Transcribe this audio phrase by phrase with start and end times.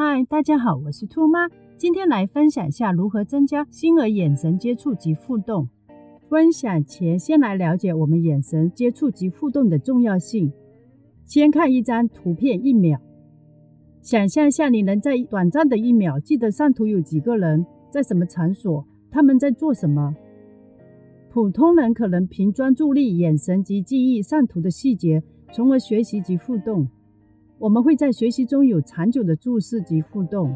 [0.00, 5.68] 嗨，大家好，我是兔妈，今天来分享一下如何增加新儿眼神接触及互动。
[6.28, 10.52] 分享前，先来了解我们眼神接触及互动的重要性。
[11.24, 13.00] 先看一张图片，一秒。
[14.00, 20.14] 想象下，你能在短暂的一秒记得上图有几个人，在什么场所，他们在做什么。
[21.28, 25.20] 普通人可能凭专注力、眼神及记忆上图的细节，
[25.52, 26.86] 从而学习及互动。
[27.58, 30.54] 我们会在学习中有长久的注视及互动，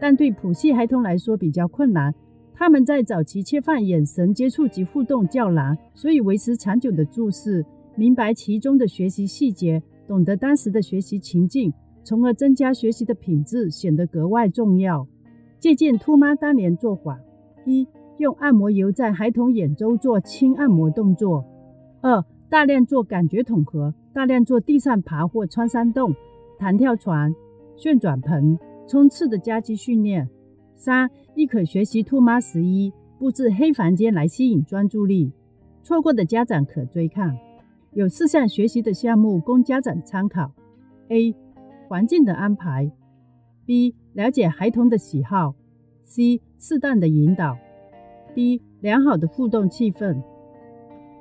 [0.00, 2.14] 但对谱系孩童来说比较困难。
[2.52, 7.64] 他们在早期切换眼神接触及互动较难，所以维持长久的注视，
[7.96, 11.72] 明白其中的学习细节，懂得当时的学习情境，
[12.04, 15.08] 从而增加学习的品质，显得格外重要。
[15.58, 17.18] 借鉴兔妈当年做法：
[17.64, 21.42] 一、用按摩油在孩童眼周做轻按摩动作；
[22.02, 23.94] 二、大量做感觉统合。
[24.14, 26.14] 大量做地上爬或穿山洞、
[26.56, 27.34] 弹跳床、
[27.74, 30.30] 旋转盆、冲刺的夹击训练。
[30.76, 35.32] 三，亦可学习兔妈十一布置黑房间来吸引专注力。
[35.82, 37.36] 错过的家长可追看。
[37.92, 40.52] 有四项学习的项目供家长参考
[41.08, 41.34] ：A.
[41.88, 42.90] 环境的安排
[43.66, 43.94] ；B.
[44.12, 45.56] 了解孩童的喜好
[46.06, 46.40] ；C.
[46.58, 47.56] 适当的引导
[48.34, 48.60] ；D.
[48.80, 50.22] 良好的互动气氛。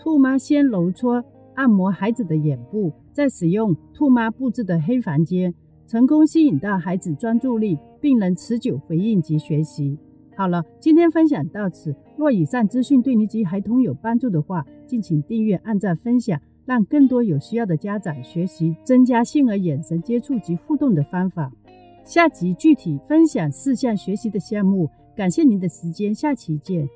[0.00, 1.24] 兔妈先揉搓。
[1.54, 5.52] 按摩孩子的眼部，再使用兔妈布置的黑房间，
[5.88, 9.98] 成功吸引到孩子专注力，并能持久回应及学习。
[10.36, 11.92] 好了，今天分享到此。
[12.16, 21.50] 若以上资讯对你及孩童有帮助的话，敬请订阅、按赞、分享，让更多有需要的家长学习增加性儿眼神接触及互动的方法。
[22.04, 24.88] 下集具体分享四项学习的项目。
[25.16, 26.88] 感谢您的时间，下期见。